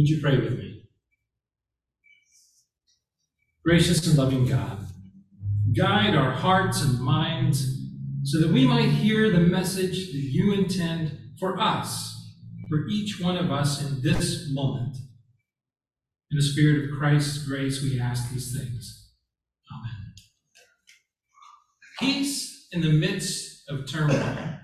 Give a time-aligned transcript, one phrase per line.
[0.00, 0.84] Would you pray with me?
[3.62, 4.86] Gracious and loving God,
[5.76, 7.66] guide our hearts and minds
[8.22, 12.32] so that we might hear the message that you intend for us,
[12.70, 14.96] for each one of us in this moment.
[16.30, 19.12] In the Spirit of Christ's grace, we ask these things.
[19.70, 20.14] Amen.
[21.98, 24.59] Peace in the midst of turmoil.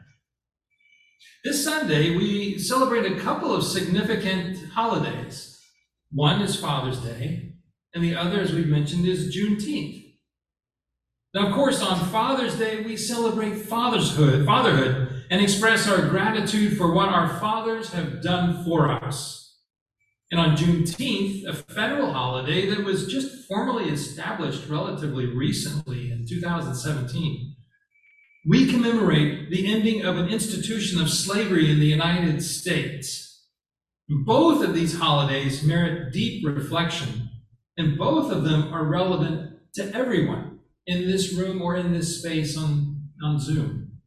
[1.47, 5.57] This Sunday, we celebrate a couple of significant holidays.
[6.11, 7.53] One is Father's Day,
[7.95, 10.17] and the other, as we mentioned, is Juneteenth.
[11.35, 16.93] Now, of course, on Father's Day, we celebrate fatherhood, fatherhood and express our gratitude for
[16.93, 19.61] what our fathers have done for us.
[20.33, 27.56] And on Juneteenth, a federal holiday that was just formally established relatively recently in 2017,
[28.47, 33.45] we commemorate the ending of an institution of slavery in the United States.
[34.09, 37.29] Both of these holidays merit deep reflection,
[37.77, 42.57] and both of them are relevant to everyone in this room or in this space
[42.57, 43.99] on, on Zoom.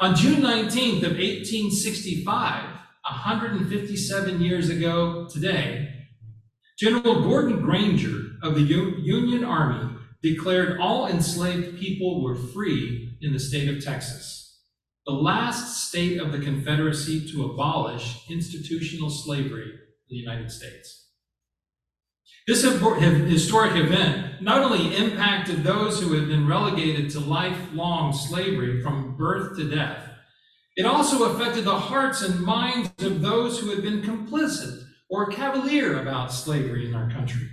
[0.00, 2.64] On June 19th of 1865,
[3.02, 5.88] 157 years ago today,
[6.78, 9.93] General Gordon Granger of the Union Army
[10.24, 14.58] declared all enslaved people were free in the state of Texas,
[15.04, 21.10] the last state of the Confederacy to abolish institutional slavery in the United States.
[22.48, 29.18] This historic event not only impacted those who had been relegated to lifelong slavery from
[29.18, 30.08] birth to death,
[30.76, 36.00] it also affected the hearts and minds of those who had been complicit or cavalier
[36.00, 37.48] about slavery in our country.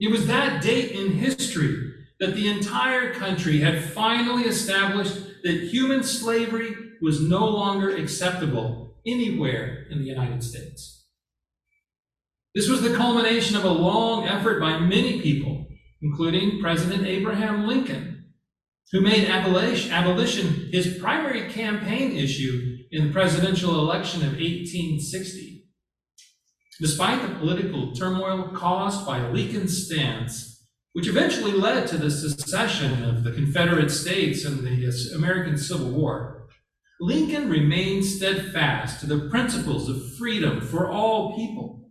[0.00, 6.02] It was that date in history that the entire country had finally established that human
[6.02, 11.06] slavery was no longer acceptable anywhere in the United States.
[12.54, 15.66] This was the culmination of a long effort by many people,
[16.02, 18.24] including President Abraham Lincoln,
[18.90, 25.57] who made abolition his primary campaign issue in the presidential election of 1860.
[26.80, 33.24] Despite the political turmoil caused by Lincoln's stance, which eventually led to the secession of
[33.24, 36.46] the Confederate States and the American Civil War,
[37.00, 41.90] Lincoln remained steadfast to the principles of freedom for all people.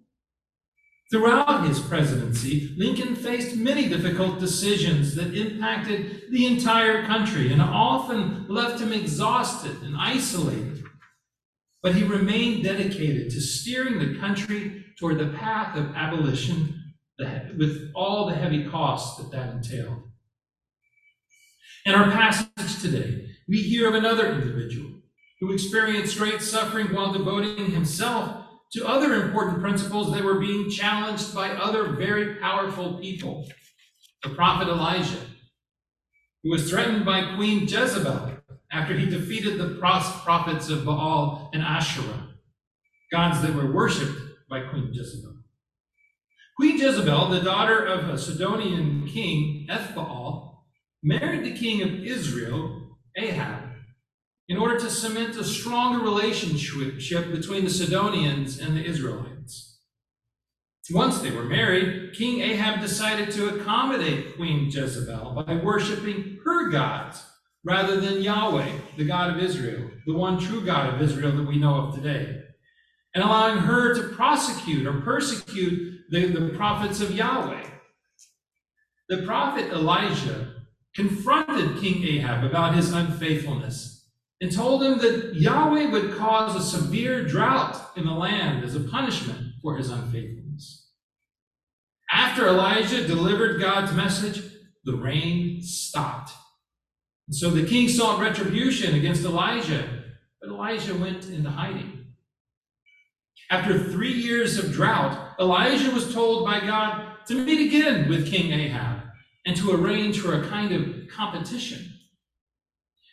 [1.12, 8.46] Throughout his presidency, Lincoln faced many difficult decisions that impacted the entire country and often
[8.47, 10.84] left him exhausted and isolated
[11.88, 16.94] but he remained dedicated to steering the country toward the path of abolition
[17.58, 20.03] with all the heavy costs that that entailed.
[21.86, 25.00] In our passage today, we hear of another individual
[25.40, 31.34] who experienced great suffering while devoting himself to other important principles that were being challenged
[31.34, 33.47] by other very powerful people.
[34.24, 35.22] The prophet Elijah,
[36.44, 38.37] who was threatened by Queen Jezebel
[38.72, 42.29] after he defeated the prophets of Baal and Asherah,
[43.11, 44.19] gods that were worshipped
[44.50, 45.35] by Queen Jezebel.
[46.57, 50.57] Queen Jezebel, the daughter of a Sidonian king, Ethbaal,
[51.03, 53.63] married the king of Israel, Ahab,
[54.50, 59.79] in order to cement a stronger relationship between the Sidonians and the Israelites.
[60.89, 67.23] Once they were married, King Ahab decided to accommodate Queen Jezebel by worshiping her gods
[67.67, 71.59] rather than Yahweh, the God of Israel, the one true God of Israel that we
[71.59, 72.41] know of today,
[73.13, 77.66] and allowing her to prosecute or persecute the, the prophets of Yahweh.
[79.09, 80.53] The prophet Elijah
[80.95, 84.05] confronted King Ahab about his unfaithfulness
[84.39, 88.79] and told him that Yahweh would cause a severe drought in the land as a
[88.79, 90.89] punishment for his unfaithfulness.
[92.09, 94.41] After Elijah delivered God's message,
[94.85, 96.31] the rain stopped
[97.28, 100.04] and so the king sought retribution against Elijah,
[100.40, 102.06] but Elijah went into hiding.
[103.50, 108.52] After three years of drought, Elijah was told by God to meet again with King
[108.52, 109.03] Ahab
[109.46, 111.94] and to arrange for a kind of competition.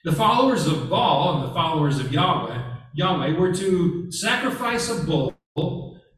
[0.05, 5.35] The followers of Baal and the followers of Yahweh, Yahweh were to sacrifice a bull,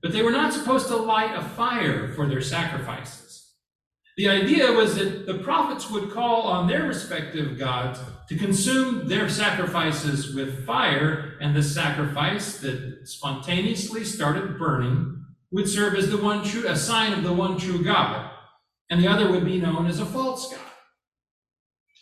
[0.02, 3.25] but they were not supposed to light a fire for their sacrifices.
[4.16, 9.28] The idea was that the prophets would call on their respective gods to consume their
[9.28, 15.22] sacrifices with fire, and the sacrifice that spontaneously started burning
[15.52, 18.30] would serve as the one true, a sign of the one true God,
[18.88, 20.60] and the other would be known as a false God.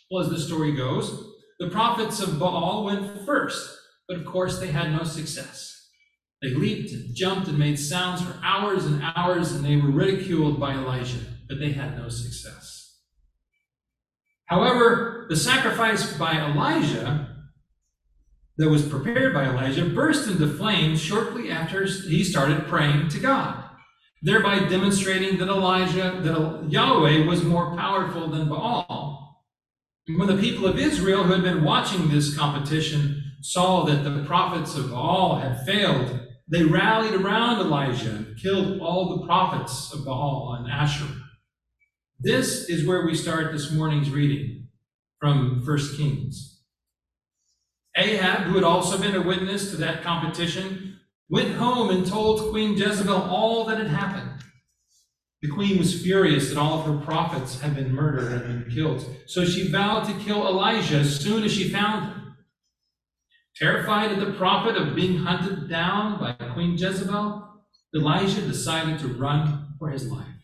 [0.09, 3.77] Well, as the story goes, the prophets of Baal went first,
[4.07, 5.89] but of course they had no success.
[6.41, 10.59] They leaped and jumped and made sounds for hours and hours, and they were ridiculed
[10.59, 12.99] by Elijah, but they had no success.
[14.45, 17.35] However, the sacrifice by Elijah
[18.57, 23.63] that was prepared by Elijah burst into flames shortly after he started praying to God,
[24.21, 29.43] thereby demonstrating that Elijah, that Yahweh was more powerful than Baal.
[30.07, 34.75] when the people of Israel who had been watching this competition saw that the prophets
[34.75, 40.55] of Baal had failed, they rallied around Elijah and killed all the prophets of Baal
[40.59, 41.24] and Asherah.
[42.19, 44.69] This is where we start this morning's reading
[45.19, 46.61] from 1 Kings.
[47.97, 50.97] Ahab, who had also been a witness to that competition,
[51.29, 54.31] went home and told Queen Jezebel all that had happened.
[55.41, 59.05] The queen was furious that all of her prophets had been murdered and been killed,
[59.27, 62.37] so she vowed to kill Elijah as soon as she found him.
[63.57, 67.43] Terrified at the prophet of being hunted down by Queen Jezebel,
[67.93, 70.34] Elijah decided to run for his life.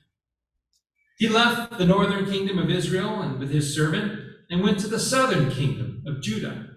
[1.21, 4.19] He left the northern kingdom of Israel and with his servant
[4.49, 6.69] and went to the southern kingdom of Judah.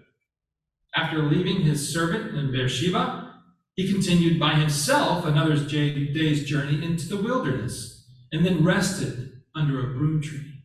[0.95, 3.41] After leaving his servant in Beersheba,
[3.73, 9.97] he continued by himself another day's journey into the wilderness and then rested under a
[9.97, 10.61] broom tree.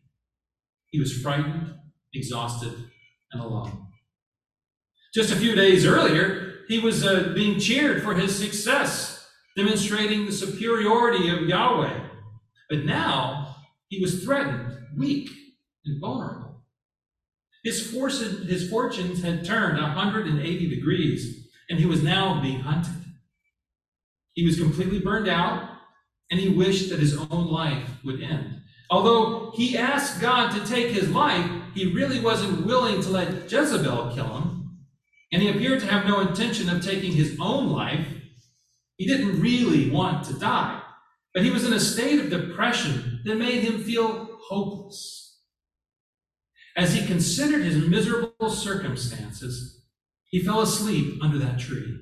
[0.91, 1.75] He was frightened,
[2.13, 2.75] exhausted,
[3.33, 3.87] and alone.
[5.15, 10.33] Just a few days earlier, he was uh, being cheered for his success, demonstrating the
[10.33, 12.09] superiority of Yahweh.
[12.69, 13.50] But now
[13.91, 15.29] he was threatened, weak,
[15.85, 16.63] and vulnerable.
[17.65, 22.95] His, forces, his fortunes had turned 180 degrees, and he was now being hunted.
[24.33, 25.69] He was completely burned out,
[26.31, 28.63] and he wished that his own life would end.
[28.91, 34.13] Although he asked God to take his life, he really wasn't willing to let Jezebel
[34.15, 34.79] kill him,
[35.33, 38.07] and he appeared to have no intention of taking his own life.
[38.99, 40.81] He didn't really want to die,
[41.35, 45.39] but he was in a state of depression that made him feel hopeless.
[46.77, 49.83] As he considered his miserable circumstances,
[50.27, 52.01] he fell asleep under that tree.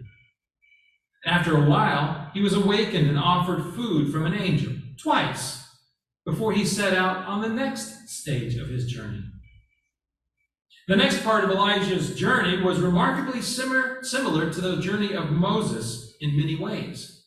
[1.25, 5.67] After a while, he was awakened and offered food from an angel, twice,
[6.25, 9.23] before he set out on the next stage of his journey.
[10.87, 16.15] The next part of Elijah's journey was remarkably similar, similar to the journey of Moses
[16.21, 17.18] in many ways.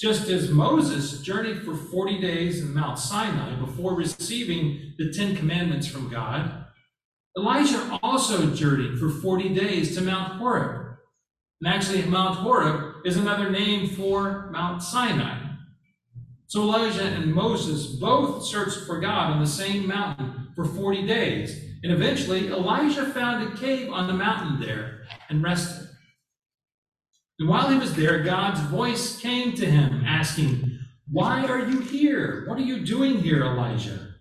[0.00, 5.88] Just as Moses journeyed for 40 days in Mount Sinai before receiving the Ten Commandments
[5.88, 6.66] from God,
[7.36, 10.98] Elijah also journeyed for 40 days to Mount Horeb.
[11.60, 15.48] And actually, Mount Horeb is another name for Mount Sinai.
[16.46, 21.60] So Elijah and Moses both searched for God on the same mountain for 40 days.
[21.82, 25.87] And eventually, Elijah found a cave on the mountain there and rested.
[27.38, 32.44] And while he was there, God's voice came to him, asking, Why are you here?
[32.46, 34.14] What are you doing here, Elijah?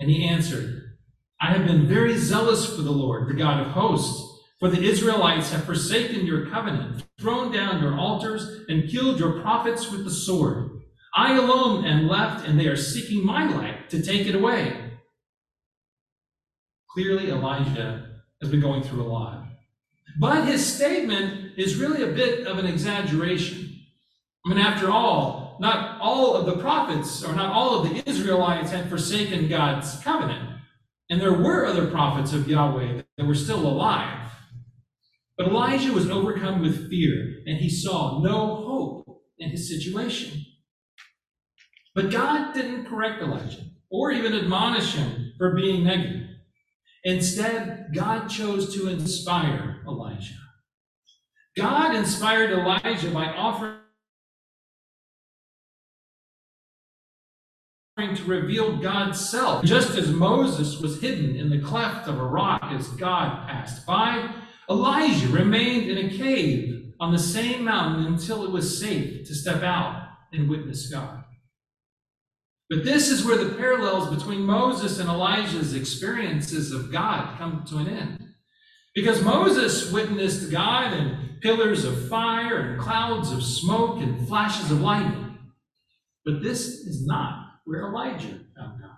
[0.00, 0.82] And he answered,
[1.40, 4.32] I have been very zealous for the Lord, the God of hosts.
[4.58, 9.90] For the Israelites have forsaken your covenant, thrown down your altars, and killed your prophets
[9.90, 10.70] with the sword.
[11.14, 14.92] I alone am left, and they are seeking my life to take it away.
[16.90, 19.45] Clearly, Elijah has been going through a lot.
[20.18, 23.80] But his statement is really a bit of an exaggeration.
[24.44, 28.70] I mean, after all, not all of the prophets or not all of the Israelites
[28.70, 30.60] had forsaken God's covenant.
[31.10, 34.30] And there were other prophets of Yahweh that were still alive.
[35.36, 40.44] But Elijah was overcome with fear, and he saw no hope in his situation.
[41.94, 46.28] But God didn't correct Elijah or even admonish him for being negative.
[47.04, 50.34] Instead, God chose to inspire Elijah.
[51.56, 53.76] God inspired Elijah by offering
[57.98, 59.64] to reveal God's self.
[59.64, 64.34] Just as Moses was hidden in the cleft of a rock as God passed by,
[64.68, 69.62] Elijah remained in a cave on the same mountain until it was safe to step
[69.62, 71.24] out and witness God.
[72.68, 77.78] But this is where the parallels between Moses and Elijah's experiences of God come to
[77.78, 78.25] an end.
[78.96, 84.80] Because Moses witnessed God in pillars of fire and clouds of smoke and flashes of
[84.80, 85.38] lightning.
[86.24, 88.96] But this is not where Elijah found God.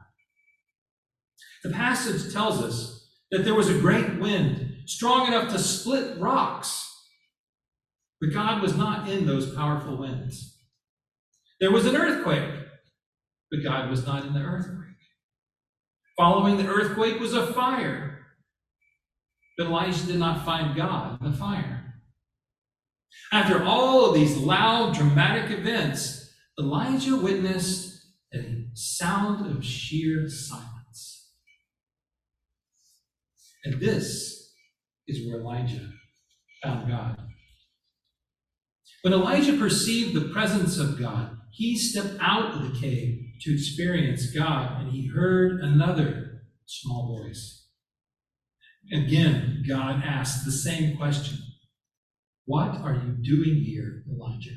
[1.65, 6.87] The passage tells us that there was a great wind, strong enough to split rocks.
[8.21, 10.59] But God was not in those powerful winds.
[11.61, 12.49] There was an earthquake,
[13.51, 14.95] but God was not in the earthquake.
[16.17, 18.18] Following the earthquake was a fire,
[19.59, 21.95] but Elijah did not find God in the fire.
[23.33, 31.33] After all of these loud, dramatic events, Elijah witnessed a sound of sheer silence.
[33.65, 34.55] And this
[35.09, 35.91] is where Elijah
[36.63, 37.21] found God.
[39.03, 44.31] When Elijah perceived the presence of God, he stepped out of the cave to experience
[44.31, 47.58] God, and he heard another small voice.
[48.93, 51.39] Again, God asked the same question
[52.47, 54.57] What are you doing here, Elijah?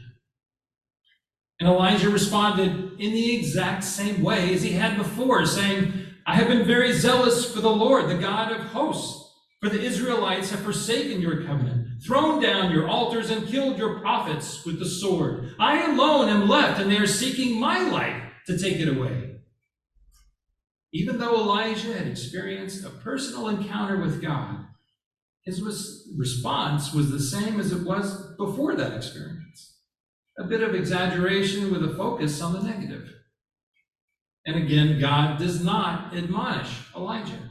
[1.60, 5.94] And Elijah responded in the exact same way as he had before, saying,
[6.26, 9.22] I have been very zealous for the Lord, the God of hosts.
[9.62, 14.66] For the Israelites have forsaken your covenant, thrown down your altars, and killed your prophets
[14.66, 15.54] with the sword.
[15.60, 19.31] I alone am left, and they are seeking my life to take it away.
[20.94, 24.66] Even though Elijah had experienced a personal encounter with God,
[25.44, 25.62] his
[26.18, 29.42] response was the same as it was before that experience
[30.38, 33.14] a bit of exaggeration with a focus on the negative.
[34.46, 37.50] And again, God does not admonish Elijah.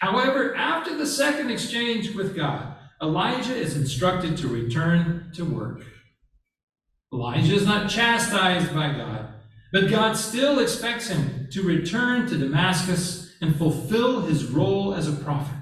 [0.00, 5.82] However, after the second exchange with God, Elijah is instructed to return to work.
[7.12, 9.28] Elijah is not chastised by God,
[9.72, 15.12] but God still expects him to return to Damascus and fulfill his role as a
[15.12, 15.56] prophet.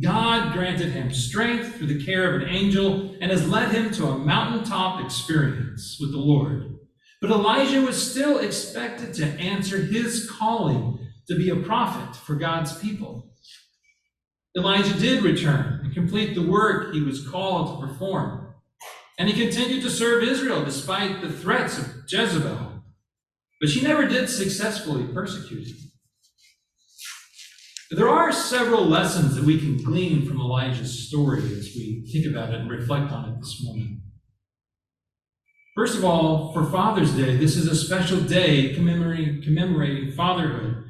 [0.00, 4.06] God granted him strength through the care of an angel and has led him to
[4.06, 6.78] a mountaintop experience with the Lord.
[7.20, 10.98] But Elijah was still expected to answer his calling
[11.28, 13.30] to be a prophet for God's people.
[14.56, 18.54] Elijah did return and complete the work he was called to perform.
[19.18, 22.71] And he continued to serve Israel despite the threats of Jezebel.
[23.62, 25.76] But she never did successfully persecute him.
[27.92, 32.52] There are several lessons that we can glean from Elijah's story as we think about
[32.52, 34.02] it and reflect on it this morning.
[35.74, 40.82] First of all, for Father's Day, this is a special day commemorating, commemorating fatherhood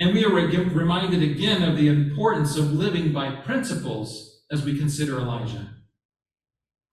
[0.00, 5.18] and we are reminded again of the importance of living by principles as we consider
[5.18, 5.68] Elijah.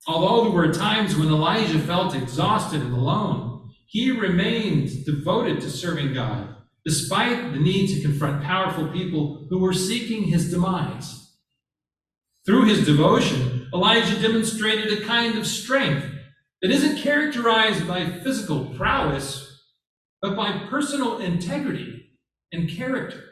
[0.07, 3.46] Although there were times when Elijah felt exhausted and alone,
[3.87, 9.73] he remained devoted to serving God, despite the need to confront powerful people who were
[9.73, 11.31] seeking his demise.
[12.45, 16.05] Through his devotion, Elijah demonstrated a kind of strength
[16.61, 19.63] that isn't characterized by physical prowess,
[20.21, 22.09] but by personal integrity
[22.51, 23.23] and character.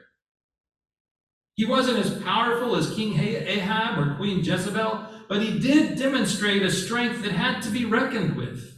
[1.56, 6.72] He wasn't as powerful as King Ahab or Queen Jezebel, but he did demonstrate a
[6.72, 8.75] strength that had to be reckoned with.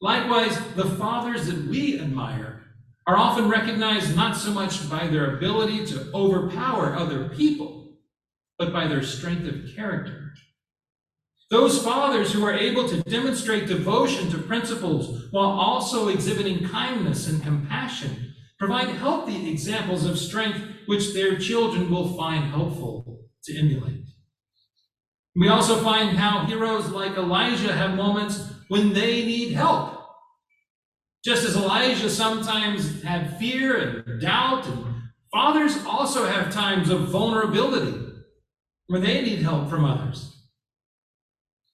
[0.00, 2.62] Likewise, the fathers that we admire
[3.06, 7.96] are often recognized not so much by their ability to overpower other people,
[8.58, 10.32] but by their strength of character.
[11.50, 17.42] Those fathers who are able to demonstrate devotion to principles while also exhibiting kindness and
[17.42, 18.26] compassion
[18.58, 24.04] Provide healthy examples of strength which their children will find helpful to emulate.
[25.34, 29.94] We also find how heroes like Elijah have moments when they need help.
[31.24, 34.84] Just as Elijah sometimes had fear and doubt, and
[35.32, 38.00] fathers also have times of vulnerability
[38.86, 40.32] where they need help from others.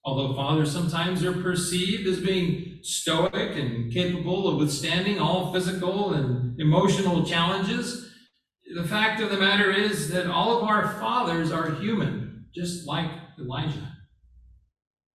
[0.05, 6.59] Although fathers sometimes are perceived as being stoic and capable of withstanding all physical and
[6.59, 8.11] emotional challenges,
[8.75, 13.09] the fact of the matter is that all of our fathers are human, just like
[13.39, 13.92] Elijah.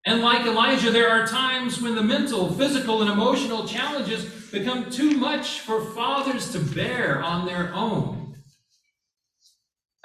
[0.08, 4.24] And like Elijah, there are times when the mental, physical, and emotional challenges
[4.54, 8.38] become too much for fathers to bear on their own.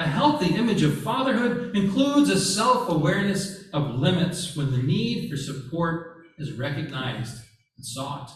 [0.00, 5.36] A healthy image of fatherhood includes a self awareness of limits when the need for
[5.36, 7.36] support is recognized
[7.76, 8.32] and sought.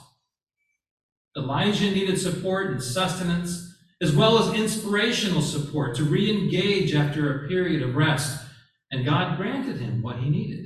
[1.37, 7.49] Elijah needed support and sustenance, as well as inspirational support to re engage after a
[7.49, 8.47] period of rest,
[8.93, 10.66] and God granted him what he needed.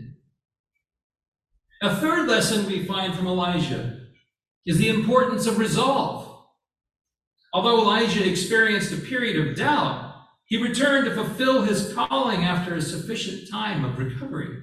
[1.82, 4.00] A third lesson we find from Elijah
[4.66, 6.44] is the importance of resolve.
[7.54, 12.82] Although Elijah experienced a period of doubt, he returned to fulfill his calling after a
[12.82, 14.58] sufficient time of recovery.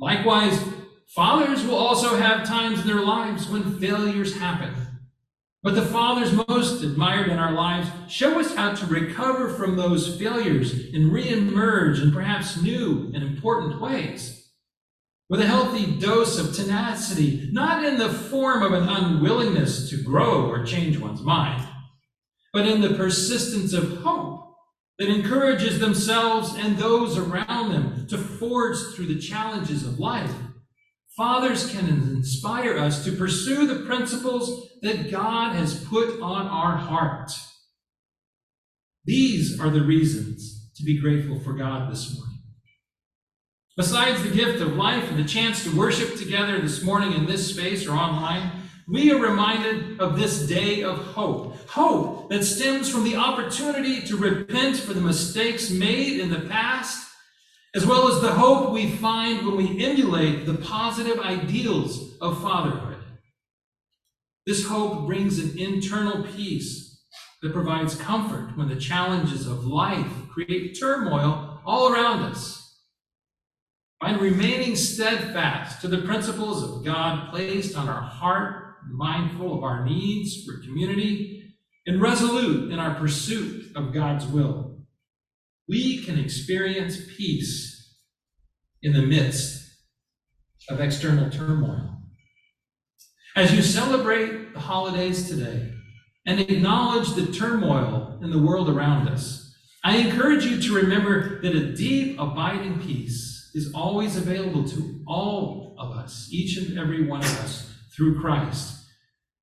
[0.00, 0.60] Likewise,
[1.14, 4.74] fathers will also have times in their lives when failures happen.
[5.62, 10.18] But the fathers most admired in our lives show us how to recover from those
[10.18, 14.37] failures and reemerge in perhaps new and important ways.
[15.28, 20.48] With a healthy dose of tenacity, not in the form of an unwillingness to grow
[20.48, 21.66] or change one's mind,
[22.52, 24.56] but in the persistence of hope
[24.98, 30.34] that encourages themselves and those around them to forge through the challenges of life.
[31.16, 37.32] Fathers can inspire us to pursue the principles that God has put on our heart.
[39.04, 42.37] These are the reasons to be grateful for God this morning.
[43.78, 47.48] Besides the gift of life and the chance to worship together this morning in this
[47.48, 48.50] space or online,
[48.88, 51.56] we are reminded of this day of hope.
[51.70, 57.08] Hope that stems from the opportunity to repent for the mistakes made in the past,
[57.72, 62.98] as well as the hope we find when we emulate the positive ideals of fatherhood.
[64.44, 67.00] This hope brings an internal peace
[67.42, 72.67] that provides comfort when the challenges of life create turmoil all around us.
[74.00, 79.84] By remaining steadfast to the principles of God placed on our heart mindful of our
[79.84, 81.54] needs for community,
[81.86, 84.78] and resolute in our pursuit of God's will.
[85.68, 87.96] We can experience peace
[88.82, 89.66] in the midst
[90.68, 91.96] of external turmoil.
[93.36, 95.72] As you celebrate the holidays today
[96.26, 101.54] and acknowledge the turmoil in the world around us, I encourage you to remember that
[101.54, 103.27] a deep, abiding peace
[103.58, 108.78] is always available to all of us, each and every one of us, through Christ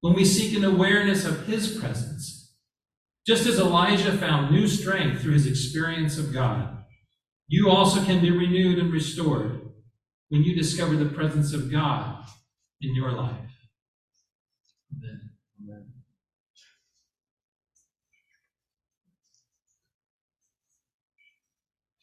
[0.05, 2.53] when we seek an awareness of his presence.
[3.25, 6.77] Just as Elijah found new strength through his experience of God,
[7.47, 9.61] you also can be renewed and restored
[10.29, 12.23] when you discover the presence of God
[12.81, 13.49] in your life.
[14.93, 15.31] Amen.
[15.59, 15.94] Amen.